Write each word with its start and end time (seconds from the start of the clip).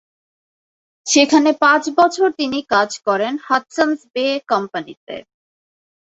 সেখানে 1.05 1.49
পাঁচ 1.63 1.83
বছর 1.99 2.27
তিনি 2.39 2.59
কাজ 2.73 2.89
করেন 3.07 3.33
হাডসন’স 3.47 3.99
বে 4.13 4.25
কোম্পানিতে। 4.51 5.15